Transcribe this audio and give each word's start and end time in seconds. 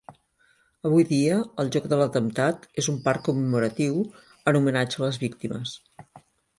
Avui 0.89 1.05
dia 1.09 1.35
el 1.63 1.69
lloc 1.75 1.85
de 1.91 1.99
l'atemptat 2.01 2.67
és 2.85 2.91
un 2.97 2.99
parc 3.05 3.25
commemoratiu, 3.31 4.03
en 4.53 4.63
homenatge 4.63 5.01
a 5.03 5.07
les 5.09 5.25
víctimes. 5.29 5.81